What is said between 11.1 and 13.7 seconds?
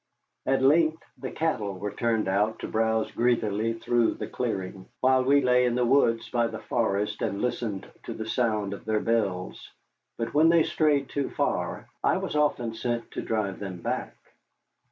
far, I was often sent to drive